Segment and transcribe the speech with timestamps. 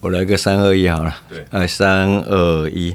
[0.00, 1.12] 我来个三二一好了。
[1.28, 2.94] 对，哎，三二一。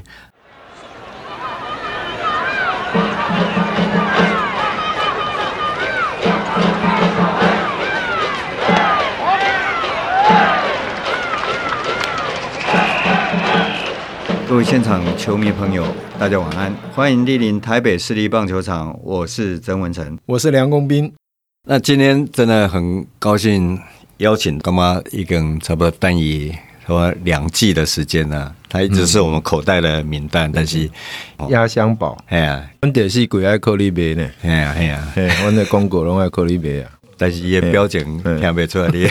[14.48, 15.84] 各位现场球迷朋友，
[16.18, 21.12] 大家晚安，欢迎莅临台北市立棒球场，我是曾文成，我是梁公斌。
[21.68, 23.78] 那今天真的很高兴
[24.18, 26.54] 邀请干妈一个人差不多单以
[26.86, 30.90] 说两季的时间呢、啊，他一直是我们口袋的名单，嗯、但是
[31.48, 38.88] 压箱宝，哎呀，阮就是鬼爱靠你买呢，哎呀哎呀，阮的广告拢爱靠你买啊，但是伊的表情听袂出来。
[38.88, 39.06] 的，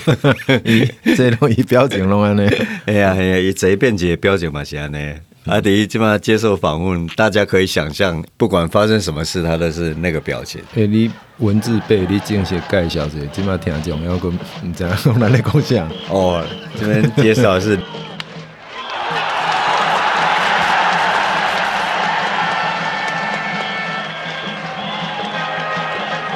[1.16, 2.48] 这拢伊表情拢安尼，
[2.86, 5.14] 哎呀哎呀，伊随便一个表情嘛是安尼。
[5.46, 10.62] 阿迪基本上接受访问，大家可以想象，不管发生什么事，他都是那个表情。
[10.74, 15.86] 哎，你文字背，你精些介绍者，基本上听讲要跟你这样用哪里共享？
[16.08, 16.42] 哦，
[16.80, 17.76] 这边介绍是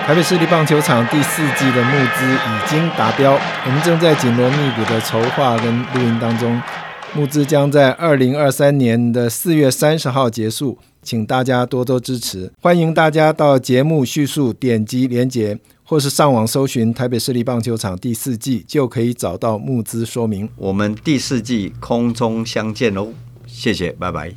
[0.05, 6.61] 台北市立棒球场第四季的募资已经达标，我们正在紧锣密鼓的筹划跟录音当中。
[7.17, 12.51] 募资将在二零二三年的四月三十号结束，请大家多多支持。
[12.61, 20.47] 欢迎大家到节目叙述点击连结，或是上网搜寻台北市立棒球场第四季，就可以找到募资说明。
[20.57, 23.11] 我们第四季空中相见喽，
[23.47, 24.35] 谢谢，拜拜。